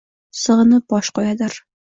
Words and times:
Sig’inib 0.43 0.87
bosh 0.95 1.15
qo’yadir. 1.19 1.63